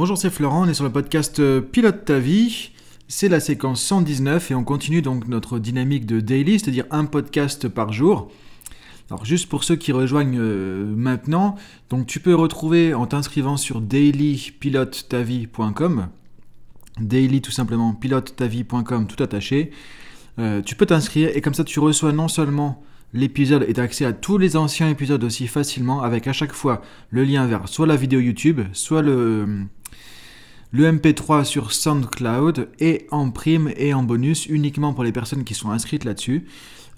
Bonjour, 0.00 0.16
c'est 0.16 0.30
Florent, 0.30 0.62
on 0.62 0.66
est 0.66 0.72
sur 0.72 0.84
le 0.84 0.90
podcast 0.90 1.40
euh, 1.40 1.60
Pilote 1.60 2.06
ta 2.06 2.18
vie. 2.18 2.70
C'est 3.06 3.28
la 3.28 3.38
séquence 3.38 3.82
119 3.82 4.50
et 4.50 4.54
on 4.54 4.64
continue 4.64 5.02
donc 5.02 5.28
notre 5.28 5.58
dynamique 5.58 6.06
de 6.06 6.20
daily, 6.20 6.58
c'est-à-dire 6.58 6.86
un 6.90 7.04
podcast 7.04 7.68
par 7.68 7.92
jour. 7.92 8.30
Alors 9.10 9.26
juste 9.26 9.50
pour 9.50 9.62
ceux 9.62 9.76
qui 9.76 9.92
rejoignent 9.92 10.38
euh, 10.40 10.86
maintenant, 10.96 11.56
donc 11.90 12.06
tu 12.06 12.18
peux 12.18 12.34
retrouver 12.34 12.94
en 12.94 13.06
t'inscrivant 13.06 13.58
sur 13.58 13.82
dailypilotetavie.com, 13.82 16.08
daily 16.98 17.42
tout 17.42 17.52
simplement 17.52 17.92
pilotetavie.com 17.92 19.06
tout 19.06 19.22
attaché. 19.22 19.70
Euh, 20.38 20.62
tu 20.62 20.76
peux 20.76 20.86
t'inscrire 20.86 21.28
et 21.34 21.42
comme 21.42 21.52
ça 21.52 21.64
tu 21.64 21.78
reçois 21.78 22.12
non 22.12 22.28
seulement 22.28 22.82
l'épisode 23.12 23.66
et 23.68 23.78
accès 23.78 24.06
à 24.06 24.14
tous 24.14 24.38
les 24.38 24.56
anciens 24.56 24.88
épisodes 24.88 25.22
aussi 25.22 25.46
facilement 25.46 26.00
avec 26.00 26.26
à 26.26 26.32
chaque 26.32 26.54
fois 26.54 26.80
le 27.10 27.22
lien 27.22 27.46
vers 27.46 27.68
soit 27.68 27.86
la 27.86 27.96
vidéo 27.96 28.20
YouTube, 28.20 28.62
soit 28.72 29.02
le 29.02 29.66
le 30.72 30.90
MP3 30.90 31.44
sur 31.44 31.72
SoundCloud 31.72 32.68
et 32.78 33.06
en 33.10 33.30
prime 33.30 33.72
et 33.76 33.92
en 33.94 34.02
bonus 34.02 34.46
uniquement 34.46 34.94
pour 34.94 35.04
les 35.04 35.12
personnes 35.12 35.44
qui 35.44 35.54
sont 35.54 35.70
inscrites 35.70 36.04
là-dessus. 36.04 36.46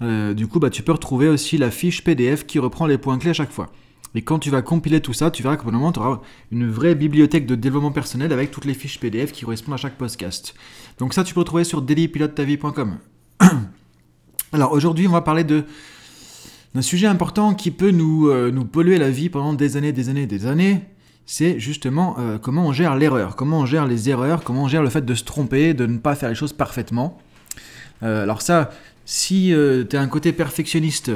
Euh, 0.01 0.33
du 0.33 0.47
coup, 0.47 0.59
bah, 0.59 0.69
tu 0.69 0.83
peux 0.83 0.91
retrouver 0.91 1.27
aussi 1.27 1.57
la 1.57 1.71
fiche 1.71 2.03
PDF 2.03 2.45
qui 2.45 2.59
reprend 2.59 2.85
les 2.85 2.97
points 2.97 3.17
clés 3.17 3.31
à 3.31 3.33
chaque 3.33 3.51
fois. 3.51 3.71
Et 4.15 4.21
quand 4.21 4.37
tu 4.37 4.51
vas 4.51 4.61
compiler 4.61 5.01
tout 5.01 5.13
ça, 5.13 5.31
tu 5.31 5.41
verras 5.41 5.57
qu'au 5.57 5.71
moment, 5.71 5.91
tu 5.91 5.99
auras 5.99 6.21
une 6.51 6.69
vraie 6.69 6.93
bibliothèque 6.93 7.47
de 7.47 7.55
développement 7.55 7.91
personnel 7.91 8.31
avec 8.31 8.51
toutes 8.51 8.65
les 8.65 8.75
fiches 8.75 8.99
PDF 8.99 9.31
qui 9.31 9.43
correspondent 9.43 9.73
à 9.73 9.77
chaque 9.77 9.97
podcast. 9.97 10.53
Donc 10.99 11.15
ça, 11.15 11.23
tu 11.23 11.33
peux 11.33 11.39
retrouver 11.39 11.63
sur 11.63 11.81
dailypilotetavie.com. 11.81 12.97
Alors 14.53 14.71
aujourd'hui, 14.71 15.07
on 15.07 15.11
va 15.11 15.21
parler 15.21 15.43
d'un 15.43 16.81
sujet 16.81 17.07
important 17.07 17.55
qui 17.55 17.71
peut 17.71 17.89
nous, 17.89 18.27
euh, 18.27 18.51
nous 18.51 18.65
polluer 18.65 18.99
la 18.99 19.09
vie 19.09 19.29
pendant 19.29 19.53
des 19.53 19.77
années, 19.77 19.93
des 19.93 20.09
années, 20.09 20.27
des 20.27 20.45
années 20.45 20.81
c'est 21.25 21.59
justement 21.59 22.15
euh, 22.19 22.37
comment 22.37 22.67
on 22.67 22.73
gère 22.73 22.95
l'erreur, 22.95 23.35
comment 23.35 23.59
on 23.59 23.65
gère 23.65 23.85
les 23.85 24.09
erreurs, 24.09 24.43
comment 24.43 24.63
on 24.63 24.67
gère 24.67 24.83
le 24.83 24.89
fait 24.89 25.05
de 25.05 25.15
se 25.15 25.23
tromper, 25.23 25.73
de 25.73 25.85
ne 25.85 25.97
pas 25.97 26.15
faire 26.15 26.29
les 26.29 26.35
choses 26.35 26.53
parfaitement. 26.53 27.17
Euh, 28.03 28.23
alors 28.23 28.41
ça, 28.41 28.71
si 29.05 29.53
euh, 29.53 29.85
tu 29.89 29.95
as 29.95 30.01
un 30.01 30.07
côté 30.07 30.33
perfectionniste, 30.33 31.11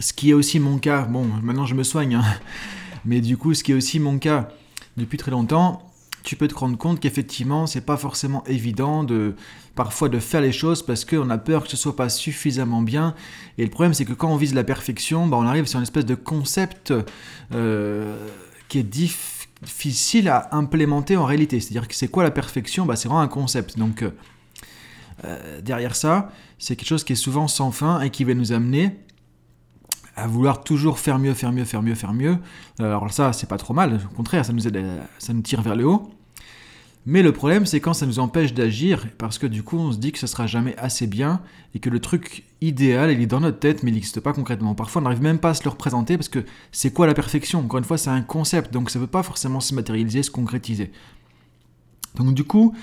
ce 0.00 0.12
qui 0.12 0.30
est 0.30 0.34
aussi 0.34 0.58
mon 0.58 0.78
cas, 0.78 1.02
bon, 1.02 1.24
maintenant 1.42 1.66
je 1.66 1.74
me 1.74 1.84
soigne, 1.84 2.16
hein, 2.16 2.24
mais 3.04 3.20
du 3.20 3.36
coup, 3.36 3.54
ce 3.54 3.62
qui 3.62 3.72
est 3.72 3.74
aussi 3.74 4.00
mon 4.00 4.18
cas 4.18 4.48
depuis 4.96 5.18
très 5.18 5.30
longtemps, 5.30 5.82
tu 6.24 6.34
peux 6.34 6.48
te 6.48 6.54
rendre 6.56 6.76
compte 6.76 6.98
qu'effectivement, 6.98 7.68
c'est 7.68 7.82
pas 7.82 7.96
forcément 7.96 8.42
évident 8.46 9.04
de 9.04 9.36
parfois 9.76 10.08
de 10.08 10.18
faire 10.18 10.40
les 10.40 10.50
choses 10.50 10.84
parce 10.84 11.04
qu'on 11.04 11.30
a 11.30 11.38
peur 11.38 11.62
que 11.62 11.68
ce 11.68 11.76
soit 11.76 11.94
pas 11.94 12.08
suffisamment 12.08 12.82
bien. 12.82 13.14
Et 13.58 13.64
le 13.64 13.70
problème, 13.70 13.94
c'est 13.94 14.04
que 14.04 14.12
quand 14.12 14.32
on 14.32 14.36
vise 14.36 14.52
la 14.52 14.64
perfection, 14.64 15.28
bah, 15.28 15.36
on 15.36 15.46
arrive 15.46 15.66
sur 15.66 15.78
une 15.78 15.84
espèce 15.84 16.06
de 16.06 16.16
concept 16.16 16.92
qui 18.68 18.78
est 18.78 18.82
difficile 18.82 20.28
à 20.28 20.48
implémenter 20.54 21.16
en 21.16 21.24
réalité. 21.24 21.60
C'est-à-dire 21.60 21.88
que 21.88 21.94
c'est 21.94 22.08
quoi 22.08 22.22
la 22.22 22.30
perfection? 22.30 22.86
Bah, 22.86 22.96
C'est 22.96 23.08
vraiment 23.08 23.22
un 23.22 23.28
concept. 23.28 23.78
Donc 23.78 24.02
euh, 24.02 24.10
euh, 25.24 25.60
derrière 25.60 25.94
ça, 25.96 26.30
c'est 26.58 26.76
quelque 26.76 26.88
chose 26.88 27.04
qui 27.04 27.12
est 27.12 27.16
souvent 27.16 27.48
sans 27.48 27.70
fin 27.70 28.00
et 28.00 28.10
qui 28.10 28.24
va 28.24 28.34
nous 28.34 28.52
amener 28.52 28.98
à 30.14 30.26
vouloir 30.26 30.64
toujours 30.64 30.98
faire 30.98 31.18
mieux, 31.18 31.34
faire 31.34 31.52
mieux, 31.52 31.64
faire 31.64 31.82
mieux, 31.82 31.94
faire 31.94 32.14
mieux. 32.14 32.38
Alors 32.78 33.12
ça, 33.12 33.34
c'est 33.34 33.48
pas 33.48 33.58
trop 33.58 33.74
mal. 33.74 34.00
Au 34.10 34.14
contraire, 34.14 34.46
ça 34.46 34.52
nous 34.54 34.62
ça 35.18 35.32
nous 35.32 35.42
tire 35.42 35.60
vers 35.60 35.76
le 35.76 35.86
haut. 35.86 36.15
Mais 37.08 37.22
le 37.22 37.30
problème, 37.30 37.66
c'est 37.66 37.78
quand 37.78 37.94
ça 37.94 38.04
nous 38.04 38.18
empêche 38.18 38.52
d'agir, 38.52 39.06
parce 39.16 39.38
que 39.38 39.46
du 39.46 39.62
coup, 39.62 39.78
on 39.78 39.92
se 39.92 39.98
dit 39.98 40.10
que 40.10 40.18
ce 40.18 40.26
sera 40.26 40.48
jamais 40.48 40.76
assez 40.76 41.06
bien, 41.06 41.40
et 41.74 41.78
que 41.78 41.88
le 41.88 42.00
truc 42.00 42.42
idéal, 42.60 43.12
il 43.12 43.20
est 43.22 43.26
dans 43.26 43.38
notre 43.38 43.60
tête, 43.60 43.84
mais 43.84 43.92
il 43.92 43.94
n'existe 43.94 44.18
pas 44.18 44.32
concrètement. 44.32 44.74
Parfois, 44.74 45.00
on 45.00 45.04
n'arrive 45.04 45.22
même 45.22 45.38
pas 45.38 45.50
à 45.50 45.54
se 45.54 45.62
le 45.62 45.70
représenter, 45.70 46.16
parce 46.16 46.28
que 46.28 46.44
c'est 46.72 46.92
quoi 46.92 47.06
la 47.06 47.14
perfection? 47.14 47.60
Encore 47.60 47.78
une 47.78 47.84
fois, 47.84 47.96
c'est 47.96 48.10
un 48.10 48.22
concept, 48.22 48.72
donc 48.72 48.90
ça 48.90 48.98
ne 48.98 49.04
peut 49.04 49.10
pas 49.10 49.22
forcément 49.22 49.60
se 49.60 49.72
matérialiser, 49.72 50.24
se 50.24 50.32
concrétiser. 50.32 50.90
Donc 52.16 52.34
du 52.34 52.42
coup, 52.42 52.74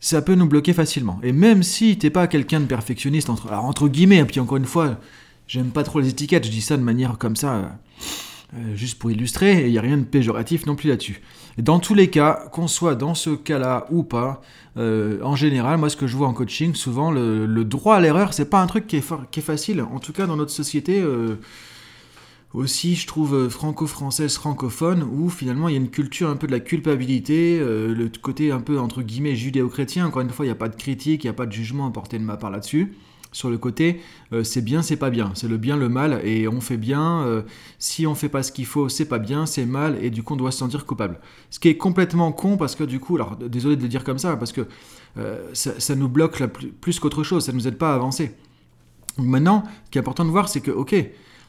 ça 0.00 0.22
peut 0.22 0.34
nous 0.34 0.46
bloquer 0.46 0.72
facilement. 0.72 1.20
Et 1.22 1.32
même 1.32 1.62
si 1.62 1.98
t'es 1.98 2.10
pas 2.10 2.28
quelqu'un 2.28 2.60
de 2.60 2.66
perfectionniste, 2.66 3.28
entre, 3.28 3.88
guillemets, 3.88 4.18
et 4.18 4.24
puis 4.24 4.40
encore 4.40 4.56
une 4.56 4.64
fois, 4.64 4.98
j'aime 5.46 5.70
pas 5.70 5.82
trop 5.82 6.00
les 6.00 6.08
étiquettes, 6.08 6.46
je 6.46 6.50
dis 6.50 6.62
ça 6.62 6.78
de 6.78 6.82
manière 6.82 7.18
comme 7.18 7.36
ça 7.36 7.54
euh, 7.54 7.66
juste 8.74 8.98
pour 8.98 9.10
illustrer, 9.10 9.66
il 9.66 9.70
n'y 9.70 9.78
a 9.78 9.82
rien 9.82 9.98
de 9.98 10.04
péjoratif 10.04 10.64
non 10.66 10.74
plus 10.74 10.88
là-dessus. 10.88 11.20
Dans 11.58 11.80
tous 11.80 11.94
les 11.94 12.08
cas, 12.08 12.48
qu'on 12.52 12.68
soit 12.68 12.94
dans 12.94 13.14
ce 13.14 13.30
cas-là 13.30 13.86
ou 13.90 14.04
pas, 14.04 14.40
euh, 14.76 15.18
en 15.22 15.34
général, 15.34 15.78
moi 15.78 15.90
ce 15.90 15.96
que 15.96 16.06
je 16.06 16.16
vois 16.16 16.28
en 16.28 16.32
coaching, 16.32 16.74
souvent 16.74 17.10
le, 17.10 17.64
droit 17.64 17.96
à 17.96 18.00
l'erreur, 18.00 18.32
c'est 18.32 18.48
pas 18.48 18.62
un 18.62 18.66
truc 18.66 18.86
qui 18.86 18.96
est, 18.96 19.30
qui 19.30 19.40
est, 19.40 19.42
facile. 19.42 19.82
En 19.82 19.98
tout 19.98 20.12
cas, 20.12 20.26
dans 20.26 20.36
notre 20.36 20.52
société, 20.52 21.00
euh, 21.00 21.34
aussi, 22.54 22.94
je 22.94 23.06
trouve 23.06 23.48
franco-française, 23.48 24.34
francophone, 24.36 25.02
où 25.02 25.28
finalement 25.28 25.68
il 25.68 25.72
y 25.72 25.76
a 25.76 25.80
une 25.80 25.90
culture 25.90 26.30
un 26.30 26.36
peu 26.36 26.46
de 26.46 26.52
la 26.52 26.60
culpabilité, 26.60 27.58
le 27.58 28.08
côté 28.22 28.52
un 28.52 28.60
peu 28.60 28.78
entre 28.78 29.02
guillemets 29.02 29.36
judéo-chrétien. 29.36 30.06
Encore 30.06 30.22
une 30.22 30.30
fois, 30.30 30.46
il 30.46 30.48
n'y 30.48 30.52
a 30.52 30.56
pas 30.56 30.70
de 30.70 30.76
critique, 30.76 31.24
il 31.24 31.26
n'y 31.26 31.30
a 31.30 31.34
pas 31.34 31.44
de 31.44 31.52
jugement 31.52 31.86
à 31.86 31.90
porter 31.90 32.18
de 32.18 32.24
ma 32.24 32.36
part 32.36 32.50
là-dessus 32.50 32.94
sur 33.32 33.50
le 33.50 33.58
côté 33.58 34.00
euh, 34.32 34.44
c'est 34.44 34.62
bien, 34.62 34.82
c'est 34.82 34.96
pas 34.96 35.10
bien, 35.10 35.32
c'est 35.34 35.48
le 35.48 35.56
bien, 35.56 35.76
le 35.76 35.88
mal, 35.88 36.20
et 36.24 36.48
on 36.48 36.60
fait 36.60 36.76
bien, 36.76 37.22
euh, 37.22 37.42
si 37.78 38.06
on 38.06 38.14
fait 38.14 38.28
pas 38.28 38.42
ce 38.42 38.52
qu'il 38.52 38.66
faut, 38.66 38.88
c'est 38.88 39.06
pas 39.06 39.18
bien, 39.18 39.46
c'est 39.46 39.66
mal, 39.66 39.98
et 40.02 40.10
du 40.10 40.22
coup 40.22 40.34
on 40.34 40.36
doit 40.36 40.50
se 40.50 40.58
sentir 40.58 40.86
coupable. 40.86 41.18
Ce 41.50 41.58
qui 41.58 41.68
est 41.68 41.76
complètement 41.76 42.32
con 42.32 42.56
parce 42.56 42.74
que 42.74 42.84
du 42.84 43.00
coup, 43.00 43.16
alors 43.16 43.36
désolé 43.36 43.76
de 43.76 43.82
le 43.82 43.88
dire 43.88 44.04
comme 44.04 44.18
ça, 44.18 44.36
parce 44.36 44.52
que 44.52 44.66
euh, 45.16 45.48
ça, 45.54 45.94
nous 45.94 46.08
bloque 46.08 46.42
plus, 46.80 47.00
qu'autre 47.00 47.22
chose, 47.22 47.46
ça 47.46 47.52
nous 47.52 47.66
aide 47.66 47.78
pas 47.78 47.92
à 47.92 47.94
avancer. 47.94 48.34
Maintenant, 49.16 49.64
ce 49.86 49.90
qui 49.90 49.98
est 49.98 50.00
important 50.00 50.24
de 50.24 50.30
voir, 50.30 50.48
c'est 50.48 50.60
que, 50.60 50.70
ok, 50.70 50.94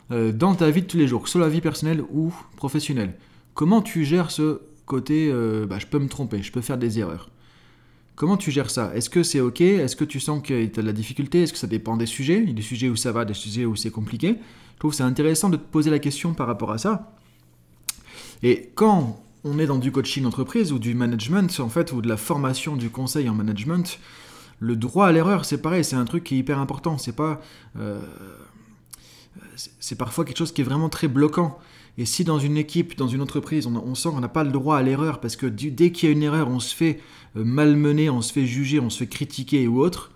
dans 0.09 0.55
ta 0.55 0.71
vie 0.71 0.81
de 0.81 0.87
tous 0.87 0.97
les 0.97 1.07
jours, 1.07 1.21
que 1.21 1.27
ce 1.27 1.33
soit 1.33 1.41
la 1.41 1.49
vie 1.49 1.61
personnelle 1.61 2.01
ou 2.11 2.33
professionnelle, 2.55 3.13
comment 3.53 3.83
tu 3.83 4.05
gères 4.05 4.31
ce 4.31 4.61
côté, 4.87 5.31
bah, 5.69 5.77
je 5.77 5.85
peux 5.85 5.99
me 5.99 6.07
tromper, 6.07 6.41
je 6.41 6.51
peux 6.51 6.61
faire 6.61 6.79
des 6.79 6.97
erreurs? 6.97 7.29
Comment 8.19 8.35
tu 8.35 8.51
gères 8.51 8.69
ça? 8.69 8.91
Est-ce 8.93 9.09
que 9.09 9.23
c'est 9.23 9.39
ok? 9.39 9.61
Est-ce 9.61 9.95
que 9.95 10.03
tu 10.03 10.19
sens 10.19 10.41
que 10.43 10.65
tu 10.65 10.77
as 10.77 10.81
de 10.83 10.87
la 10.87 10.91
difficulté? 10.91 11.43
Est-ce 11.43 11.53
que 11.53 11.57
ça 11.57 11.67
dépend 11.67 11.95
des 11.95 12.05
sujets? 12.05 12.41
Il 12.43 12.49
y 12.49 12.51
a 12.51 12.53
des 12.53 12.61
sujets 12.61 12.89
où 12.89 12.97
ça 12.97 13.13
va, 13.13 13.23
des 13.23 13.33
sujets 13.33 13.63
où 13.63 13.77
c'est 13.77 13.91
compliqué. 13.91 14.35
Je 14.73 14.79
trouve 14.79 14.91
que 14.91 14.97
c'est 14.97 15.03
intéressant 15.03 15.49
de 15.49 15.55
te 15.55 15.63
poser 15.63 15.89
la 15.89 15.99
question 15.99 16.33
par 16.33 16.45
rapport 16.45 16.73
à 16.73 16.77
ça. 16.77 17.13
Et 18.43 18.71
quand 18.75 19.23
on 19.45 19.57
est 19.57 19.67
dans 19.67 19.77
du 19.77 19.93
coaching 19.93 20.25
entreprise 20.25 20.73
ou 20.73 20.79
du 20.79 20.95
management, 20.95 21.61
en 21.61 21.69
fait, 21.69 21.93
ou 21.93 22.01
de 22.01 22.09
la 22.09 22.17
formation 22.17 22.75
du 22.75 22.89
conseil 22.89 23.29
en 23.29 23.33
management, 23.33 24.01
le 24.59 24.75
droit 24.75 25.07
à 25.07 25.13
l'erreur, 25.13 25.45
c'est 25.45 25.61
pareil, 25.61 25.85
c'est 25.85 25.95
un 25.95 26.03
truc 26.03 26.25
qui 26.25 26.35
est 26.35 26.39
hyper 26.39 26.59
important. 26.59 26.97
C'est 26.97 27.15
pas. 27.15 27.39
Euh, 27.79 28.01
c'est 29.55 29.97
parfois 29.97 30.25
quelque 30.25 30.39
chose 30.39 30.51
qui 30.51 30.59
est 30.59 30.65
vraiment 30.65 30.89
très 30.89 31.07
bloquant. 31.07 31.57
Et 31.99 32.05
si 32.05 32.23
dans 32.23 32.39
une 32.39 32.55
équipe, 32.55 32.97
dans 32.97 33.09
une 33.09 33.21
entreprise, 33.21 33.67
on, 33.67 33.93
sent 33.93 34.11
qu'on 34.11 34.21
n'a 34.21 34.29
pas 34.29 34.45
le 34.45 34.51
droit 34.51 34.77
à 34.77 34.81
l'erreur, 34.81 35.19
parce 35.19 35.35
que 35.35 35.45
dès 35.45 35.91
qu'il 35.91 36.07
y 36.07 36.09
a 36.09 36.15
une 36.15 36.23
erreur, 36.23 36.47
on 36.47 36.61
se 36.61 36.73
fait 36.73 37.01
euh, 37.35 37.43
malmener, 37.43 38.09
on 38.09 38.21
se 38.21 38.31
fait 38.31 38.45
juger, 38.45 38.79
on 38.79 38.89
se 38.89 38.99
fait 38.99 39.07
critiquer 39.07 39.67
ou 39.67 39.81
autre, 39.81 40.09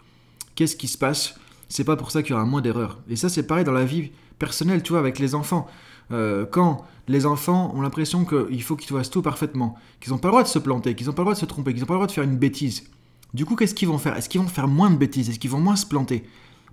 qu'est-ce 0.55 0.77
qui 0.77 0.87
se 0.87 0.97
passe? 0.97 1.35
C'est 1.67 1.83
pas 1.83 1.97
pour 1.97 2.11
ça 2.11 2.23
qu'il 2.23 2.31
y 2.31 2.35
aura 2.35 2.45
moins 2.45 2.61
d'erreurs. 2.61 2.99
Et 3.09 3.17
ça, 3.17 3.27
c'est 3.27 3.45
pareil 3.45 3.65
dans 3.65 3.73
la 3.73 3.83
vie 3.83 4.11
personnelle, 4.39 4.81
tu 4.81 4.93
vois, 4.93 4.99
avec 4.99 5.19
les 5.19 5.35
enfants. 5.35 5.67
Euh, 6.11 6.45
quand 6.49 6.85
les 7.09 7.25
enfants 7.25 7.73
ont 7.75 7.81
l'impression 7.81 8.23
qu'il 8.23 8.63
faut 8.63 8.77
qu'ils 8.77 8.95
fassent 8.95 9.09
tout 9.09 9.21
parfaitement, 9.21 9.75
qu'ils 9.99 10.13
n'ont 10.13 10.19
pas 10.19 10.29
le 10.29 10.33
droit 10.33 10.43
de 10.43 10.47
se 10.47 10.59
planter, 10.59 10.95
qu'ils 10.95 11.07
n'ont 11.07 11.13
pas 11.13 11.23
le 11.23 11.25
droit 11.25 11.35
de 11.35 11.39
se 11.39 11.45
tromper, 11.45 11.73
qu'ils 11.73 11.81
n'ont 11.81 11.87
pas 11.87 11.95
le 11.95 11.99
droit 11.99 12.07
de 12.07 12.13
faire 12.13 12.23
une 12.23 12.37
bêtise. 12.37 12.85
Du 13.33 13.43
coup, 13.43 13.57
qu'est-ce 13.57 13.75
qu'ils 13.75 13.89
vont 13.89 13.97
faire? 13.97 14.15
Est-ce 14.15 14.29
qu'ils 14.29 14.39
vont 14.39 14.47
faire 14.47 14.69
moins 14.69 14.89
de 14.89 14.95
bêtises? 14.95 15.29
Est-ce 15.29 15.39
qu'ils 15.39 15.51
vont 15.51 15.59
moins 15.59 15.75
se 15.75 15.85
planter? 15.85 16.23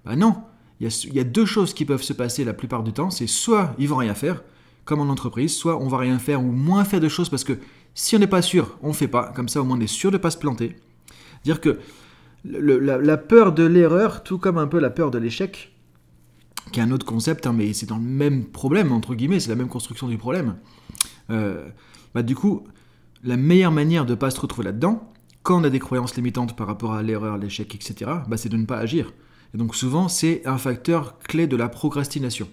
Ben 0.04 0.14
non. 0.14 0.36
Il 0.78 0.84
y, 0.84 0.86
a, 0.88 1.06
il 1.08 1.14
y, 1.14 1.20
a, 1.20 1.24
deux 1.24 1.46
choses 1.46 1.74
qui 1.74 1.84
peuvent 1.84 2.00
se 2.00 2.12
passer 2.12 2.44
la 2.44 2.54
plupart 2.54 2.84
du 2.84 2.92
temps. 2.92 3.10
C'est 3.10 3.26
soit 3.26 3.74
ils 3.76 3.88
vont 3.88 3.96
rien 3.96 4.14
faire, 4.14 4.42
comme 4.90 5.00
en 5.00 5.08
entreprise, 5.08 5.56
soit 5.56 5.80
on 5.80 5.86
va 5.86 5.98
rien 5.98 6.18
faire 6.18 6.42
ou 6.42 6.50
moins 6.50 6.82
faire 6.84 6.98
de 6.98 7.08
choses 7.08 7.28
parce 7.28 7.44
que 7.44 7.52
si 7.94 8.16
on 8.16 8.18
n'est 8.18 8.26
pas 8.26 8.42
sûr, 8.42 8.76
on 8.82 8.88
ne 8.88 8.92
fait 8.92 9.06
pas. 9.06 9.32
Comme 9.36 9.48
ça, 9.48 9.60
au 9.60 9.64
moins, 9.64 9.78
on 9.78 9.80
est 9.80 9.86
sûr 9.86 10.10
de 10.10 10.16
ne 10.16 10.20
pas 10.20 10.32
se 10.32 10.36
planter. 10.36 10.74
Dire 11.44 11.60
que 11.60 11.78
la, 12.42 13.16
peur 13.16 13.52
de 13.52 13.62
l'erreur, 13.62 14.24
tout 14.24 14.38
comme 14.38 14.58
un 14.58 14.66
peu 14.66 14.80
la 14.80 14.90
peur 14.90 15.12
de 15.12 15.18
l'échec, 15.18 15.72
qui 16.72 16.80
est 16.80 16.82
un 16.82 16.90
autre 16.90 17.06
concept, 17.06 17.46
hein, 17.46 17.52
mais 17.52 17.72
c'est 17.72 17.86
dans 17.86 17.98
le 17.98 18.02
même 18.02 18.46
problème, 18.46 18.90
entre 18.90 19.14
guillemets, 19.14 19.38
c'est 19.38 19.50
la 19.50 19.54
même 19.54 19.68
construction 19.68 20.08
du 20.08 20.18
problème. 20.18 20.56
Euh, 21.30 21.68
bah, 22.12 22.24
du 22.24 22.34
coup, 22.34 22.64
la 23.22 23.36
meilleure 23.36 23.70
manière 23.70 24.04
de 24.06 24.10
ne 24.10 24.16
pas 24.16 24.30
se 24.30 24.40
retrouver 24.40 24.64
là-dedans, 24.64 25.08
quand 25.44 25.60
on 25.60 25.64
a 25.64 25.70
des 25.70 25.78
croyances 25.78 26.16
limitantes 26.16 26.56
par 26.56 26.66
rapport 26.66 26.94
à 26.94 27.04
l'erreur, 27.04 27.38
l'échec, 27.38 27.72
etc., 27.76 28.10
bah, 28.26 28.36
c'est 28.36 28.48
de 28.48 28.56
ne 28.56 28.66
pas 28.66 28.78
agir. 28.78 29.12
Et 29.54 29.58
donc 29.58 29.76
souvent, 29.76 30.08
c'est 30.08 30.44
un 30.48 30.58
facteur 30.58 31.16
clé 31.20 31.46
de 31.46 31.54
la 31.54 31.68
procrastination. 31.68 32.48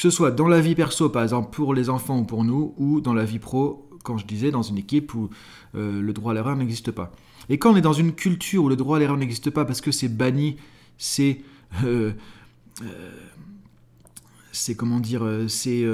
Que 0.00 0.08
ce 0.08 0.16
soit 0.16 0.30
dans 0.30 0.48
la 0.48 0.62
vie 0.62 0.74
perso, 0.74 1.10
par 1.10 1.22
exemple, 1.22 1.50
pour 1.50 1.74
les 1.74 1.90
enfants 1.90 2.20
ou 2.20 2.24
pour 2.24 2.42
nous, 2.42 2.72
ou 2.78 3.02
dans 3.02 3.12
la 3.12 3.26
vie 3.26 3.38
pro, 3.38 3.86
quand 4.02 4.16
je 4.16 4.24
disais, 4.24 4.50
dans 4.50 4.62
une 4.62 4.78
équipe 4.78 5.12
où 5.12 5.28
euh, 5.74 6.00
le 6.00 6.12
droit 6.14 6.32
à 6.32 6.34
l'erreur 6.34 6.56
n'existe 6.56 6.90
pas. 6.90 7.12
Et 7.50 7.58
quand 7.58 7.74
on 7.74 7.76
est 7.76 7.82
dans 7.82 7.92
une 7.92 8.14
culture 8.14 8.64
où 8.64 8.70
le 8.70 8.76
droit 8.76 8.96
à 8.96 9.00
l'erreur 9.00 9.18
n'existe 9.18 9.50
pas 9.50 9.66
parce 9.66 9.82
que 9.82 9.90
c'est 9.90 10.08
banni, 10.08 10.56
c'est... 10.96 11.42
Euh, 11.84 12.12
euh, 12.82 14.74
comment 14.74 15.00
dire, 15.00 15.22
c'est 15.48 15.84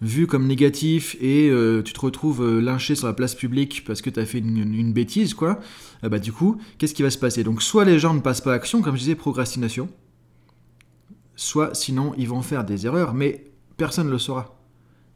vu 0.00 0.26
comme 0.26 0.46
négatif 0.46 1.14
et 1.20 1.50
tu 1.84 1.92
te 1.92 2.00
retrouves 2.00 2.58
lynché 2.58 2.94
sur 2.94 3.06
la 3.06 3.12
place 3.12 3.34
publique 3.34 3.84
parce 3.86 4.00
que 4.00 4.08
tu 4.08 4.18
as 4.18 4.24
fait 4.24 4.38
une, 4.38 4.94
bêtise, 4.94 5.34
quoi, 5.34 5.60
bah 6.02 6.18
du 6.18 6.32
coup, 6.32 6.56
qu'est-ce 6.78 6.94
qui 6.94 7.02
va 7.02 7.10
se 7.10 7.18
passer? 7.18 7.44
Donc 7.44 7.60
soit 7.60 7.84
les 7.84 7.98
gens 7.98 8.14
ne 8.14 8.20
passent 8.20 8.40
pas 8.40 8.52
à 8.52 8.54
l'action, 8.54 8.80
comme 8.80 8.94
je 8.94 9.00
disais, 9.00 9.14
procrastination, 9.14 9.90
soit 11.40 11.74
sinon 11.74 12.12
ils 12.18 12.28
vont 12.28 12.42
faire 12.42 12.64
des 12.64 12.86
erreurs, 12.86 13.14
mais 13.14 13.46
personne 13.78 14.08
ne 14.08 14.12
le 14.12 14.18
saura. 14.18 14.58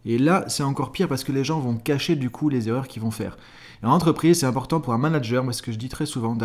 Et 0.07 0.17
là, 0.17 0.45
c'est 0.49 0.63
encore 0.63 0.91
pire 0.91 1.07
parce 1.07 1.23
que 1.23 1.33
les 1.33 1.45
gens 1.45 1.61
vont 1.61 1.77
cacher 1.77 2.17
du 2.17 2.31
coup 2.31 2.49
les 2.49 2.67
erreurs 2.69 2.89
qu'ils 2.89 3.03
vont 3.03 3.11
faire. 3.11 3.37
en 3.83 3.91
entreprise, 3.91 4.41
c'est 4.41 4.47
important 4.47 4.81
pour 4.81 4.95
un 4.95 4.99
manager, 4.99 5.45
ce 5.55 5.61
que 5.61 5.71
je 5.71 5.77
dis 5.77 5.91
très 5.91 6.07
souvent, 6.07 6.37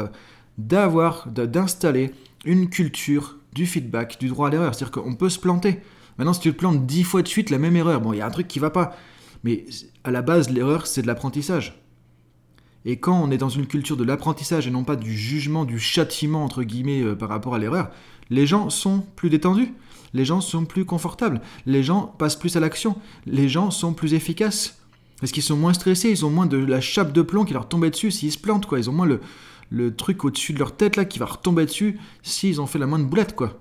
d'avoir, 0.58 1.28
d'installer 1.30 2.12
une 2.44 2.70
culture 2.70 3.38
du 3.54 3.66
feedback, 3.66 4.20
du 4.20 4.28
droit 4.28 4.50
à 4.50 4.52
l'erreur. 4.52 4.76
C'est-à-dire 4.76 5.02
qu'on 5.02 5.16
peut 5.16 5.30
se 5.30 5.40
planter. 5.40 5.80
Maintenant, 6.18 6.34
si 6.34 6.42
tu 6.42 6.52
te 6.52 6.58
plantes 6.58 6.86
dix 6.86 7.06
fois 7.06 7.22
de 7.22 7.30
suite 7.30 7.50
la 7.50 7.58
même 7.58 7.78
erreur, 7.78 8.02
bon, 8.02 8.12
il 8.12 8.18
y 8.18 8.22
a 8.22 8.26
un 8.26 8.32
truc 8.32 8.50
qui 8.50 8.60
va 8.60 8.72
pas. 8.72 8.98
Mais 9.46 9.66
à 10.04 10.12
la 10.12 10.22
base, 10.22 10.50
l'erreur, 10.50 10.88
c'est 10.88 11.02
de 11.02 11.08
l'apprentissage. 11.08 11.82
Et 12.86 12.98
quand 12.98 13.22
on 13.22 13.32
est 13.32 13.38
dans 13.38 13.50
une 13.50 13.68
culture 13.68 13.98
de 13.98 14.04
l'apprentissage 14.04 14.68
et 14.68 14.72
non 14.72 14.84
pas 14.84 14.96
du 14.96 15.16
jugement, 15.18 15.66
du 15.66 15.80
châtiment, 15.80 16.44
entre 16.44 16.64
guillemets, 16.64 17.02
euh, 17.02 17.16
par 17.16 17.30
rapport 17.30 17.56
à 17.56 17.60
l'erreur, 17.60 17.92
les 18.30 18.48
gens 18.48 18.70
sont 18.70 19.04
plus 19.16 19.30
détendus, 19.30 19.74
les 20.14 20.26
gens 20.26 20.42
sont 20.42 20.66
plus 20.66 20.86
confortables, 20.86 21.42
les 21.66 21.84
gens 21.84 22.04
passent 22.18 22.36
plus 22.38 22.56
à 22.56 22.60
l'action, 22.60 22.96
les 23.26 23.50
gens 23.50 23.72
sont 23.72 23.94
plus 23.94 24.14
efficaces. 24.14 24.78
Parce 25.20 25.32
qu'ils 25.32 25.44
sont 25.44 25.58
moins 25.58 25.74
stressés, 25.74 26.10
ils 26.10 26.26
ont 26.26 26.30
moins 26.30 26.46
de 26.46 26.58
la 26.58 26.80
chape 26.80 27.12
de 27.12 27.22
plomb 27.22 27.44
qui 27.44 27.54
leur 27.54 27.68
tombait 27.68 27.90
dessus 27.90 28.12
s'ils 28.12 28.32
se 28.32 28.38
plantent, 28.38 28.66
quoi. 28.66 28.80
Ils 28.80 28.90
ont 28.90 28.94
moins 28.94 29.10
le, 29.70 29.96
truc 29.96 30.24
au-dessus 30.24 30.54
de 30.54 30.60
leur 30.60 30.76
tête, 30.76 30.96
là, 30.96 31.04
qui 31.04 31.20
va 31.20 31.26
retomber 31.26 31.66
dessus 31.66 32.00
s'ils 32.24 32.62
ont 32.62 32.68
fait 32.68 32.80
la 32.80 32.88
moindre 32.88 33.06
boulette, 33.06 33.36
quoi. 33.36 33.60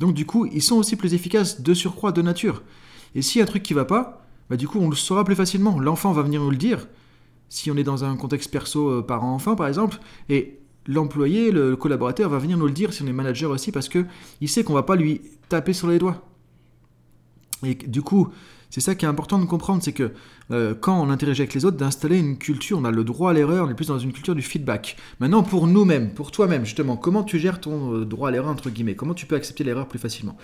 Donc 0.00 0.14
du 0.14 0.26
coup, 0.26 0.46
ils 0.46 0.62
sont 0.62 0.76
aussi 0.76 0.96
plus 0.96 1.14
efficaces 1.14 1.62
de 1.62 1.74
surcroît, 1.74 2.12
de 2.12 2.22
nature. 2.22 2.62
Et 3.14 3.22
s'il 3.22 3.38
y 3.38 3.42
a 3.42 3.44
un 3.44 3.48
truc 3.48 3.62
qui 3.62 3.74
va 3.74 3.84
pas, 3.84 4.26
bah 4.50 4.56
du 4.56 4.68
coup, 4.68 4.78
on 4.78 4.90
le 4.90 4.96
saura 4.96 5.24
plus 5.24 5.34
facilement. 5.34 5.80
L'enfant 5.80 6.12
va 6.12 6.22
venir 6.22 6.42
nous 6.42 6.50
le 6.50 6.56
dire, 6.56 6.86
si 7.48 7.70
on 7.70 7.76
est 7.76 7.84
dans 7.84 8.04
un 8.04 8.16
contexte 8.16 8.50
perso 8.50 8.88
euh, 8.88 9.02
parent-enfant, 9.02 9.56
par 9.56 9.68
exemple, 9.68 9.98
et 10.28 10.58
l'employé, 10.86 11.50
le 11.50 11.76
collaborateur 11.76 12.30
va 12.30 12.38
venir 12.38 12.56
nous 12.56 12.66
le 12.66 12.72
dire 12.72 12.92
si 12.92 13.02
on 13.02 13.06
est 13.06 13.12
manager 13.12 13.50
aussi, 13.50 13.72
parce 13.72 13.88
que 13.88 14.04
il 14.40 14.48
sait 14.48 14.64
qu'on 14.64 14.74
va 14.74 14.82
pas 14.82 14.96
lui 14.96 15.20
taper 15.48 15.72
sur 15.72 15.88
les 15.88 15.98
doigts. 15.98 16.24
Et 17.64 17.74
du 17.74 18.02
coup, 18.02 18.28
c'est 18.70 18.80
ça 18.80 18.94
qui 18.94 19.04
est 19.04 19.08
important 19.08 19.38
de 19.38 19.46
comprendre, 19.46 19.82
c'est 19.82 19.92
que 19.92 20.12
euh, 20.50 20.74
quand 20.74 21.00
on 21.00 21.10
interagit 21.10 21.42
avec 21.42 21.54
les 21.54 21.64
autres, 21.64 21.76
d'installer 21.76 22.18
une 22.18 22.36
culture, 22.36 22.78
on 22.78 22.84
a 22.84 22.90
le 22.90 23.02
droit 23.02 23.30
à 23.30 23.34
l'erreur, 23.34 23.66
on 23.66 23.70
est 23.70 23.74
plus 23.74 23.88
dans 23.88 23.98
une 23.98 24.12
culture 24.12 24.34
du 24.34 24.42
feedback. 24.42 24.96
Maintenant, 25.20 25.42
pour 25.42 25.66
nous-mêmes, 25.66 26.12
pour 26.12 26.30
toi-même, 26.30 26.64
justement, 26.64 26.96
comment 26.96 27.24
tu 27.24 27.38
gères 27.38 27.60
ton 27.60 27.94
euh, 27.94 28.04
droit 28.04 28.28
à 28.28 28.30
l'erreur, 28.30 28.50
entre 28.50 28.70
guillemets? 28.70 28.94
Comment 28.94 29.14
tu 29.14 29.26
peux 29.26 29.36
accepter 29.36 29.64
l'erreur 29.64 29.88
plus 29.88 29.98
facilement? 29.98 30.36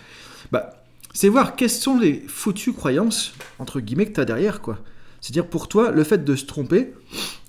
Bah, 0.52 0.70
c'est 1.12 1.28
voir 1.28 1.54
quelles 1.54 1.70
sont 1.70 1.98
les 1.98 2.24
foutues 2.26 2.72
croyances, 2.72 3.34
entre 3.58 3.80
guillemets, 3.80 4.06
que 4.06 4.12
tu 4.12 4.20
as 4.20 4.24
derrière, 4.24 4.60
quoi. 4.60 4.78
C'est-à-dire, 5.24 5.46
pour 5.46 5.68
toi, 5.68 5.90
le 5.90 6.04
fait 6.04 6.22
de 6.22 6.36
se 6.36 6.44
tromper, 6.44 6.92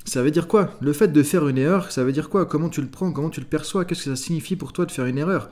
ça 0.06 0.24
veut 0.24 0.32
dire 0.32 0.48
quoi? 0.48 0.78
Le 0.80 0.94
fait 0.94 1.10
de 1.10 1.24
faire 1.24 1.46
une 1.50 1.58
erreur, 1.58 1.92
ça 1.92 2.06
veut 2.06 2.14
dire 2.14 2.30
quoi? 2.30 2.46
Comment 2.46 2.70
tu 2.70 2.80
le 2.80 2.88
prends? 2.88 3.12
Comment 3.12 3.30
tu 3.30 3.42
le 3.42 3.46
perçois? 3.46 3.84
Qu'est-ce 3.84 4.06
que 4.06 4.16
ça 4.16 4.16
signifie 4.16 4.56
pour 4.56 4.72
toi 4.72 4.86
de 4.86 4.94
faire 4.94 5.06
une 5.08 5.18
erreur? 5.18 5.50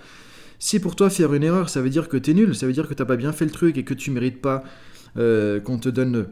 Si 0.57 0.79
pour 0.79 0.95
toi, 0.95 1.09
faire 1.09 1.33
une 1.33 1.43
erreur, 1.43 1.67
ça 1.67 1.81
veut 1.81 1.89
dire 1.89 2.07
que 2.07 2.15
tu 2.15 2.31
es 2.31 2.33
nul, 2.33 2.55
ça 2.55 2.65
veut 2.65 2.71
dire 2.71 2.87
que 2.87 2.93
tu 2.93 3.03
pas 3.03 3.17
bien 3.17 3.33
fait 3.33 3.43
le 3.43 3.51
truc 3.51 3.77
et 3.77 3.83
que 3.83 3.93
tu 3.93 4.09
mérites 4.09 4.41
pas 4.41 4.63
euh, 5.17 5.59
qu'on 5.59 5.77
te 5.79 5.89
donne 5.89 6.27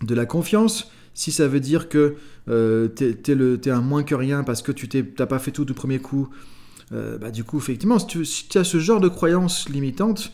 de 0.00 0.14
la 0.14 0.24
confiance, 0.24 0.90
si 1.12 1.30
ça 1.30 1.46
veut 1.46 1.60
dire 1.60 1.90
que 1.90 2.14
euh, 2.48 2.88
tu 2.96 3.04
es, 3.04 3.70
un 3.70 3.82
moins 3.82 4.04
que 4.04 4.14
rien 4.14 4.44
parce 4.44 4.62
que 4.62 4.72
tu 4.72 4.88
n'as 5.18 5.26
pas 5.26 5.38
fait 5.38 5.50
tout 5.50 5.66
du 5.66 5.74
premier 5.74 5.98
coup, 5.98 6.30
euh, 6.92 7.18
bah, 7.18 7.30
du 7.30 7.44
coup, 7.44 7.58
effectivement, 7.58 7.98
si 7.98 8.46
tu, 8.48 8.56
as 8.56 8.64
ce 8.64 8.78
genre 8.78 8.98
de 8.98 9.08
croyances 9.08 9.68
limitantes, 9.68 10.32